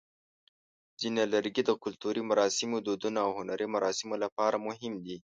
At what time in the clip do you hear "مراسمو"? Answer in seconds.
2.29-2.77, 3.75-4.15